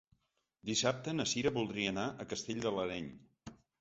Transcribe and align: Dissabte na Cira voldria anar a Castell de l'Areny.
Dissabte 0.69 1.13
na 1.17 1.27
Cira 1.33 1.53
voldria 1.59 1.91
anar 1.95 2.07
a 2.25 2.25
Castell 2.33 2.65
de 2.65 2.73
l'Areny. 2.79 3.13